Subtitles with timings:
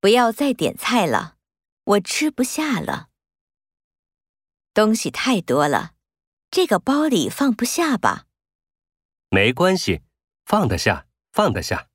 [0.00, 1.36] 不要再点菜了
[1.84, 3.08] 我吃不下了。
[4.72, 5.94] 东西太多了
[6.50, 8.26] 这个包里放不下吧？
[9.30, 10.02] 没关系
[10.44, 11.88] 放得下放得下。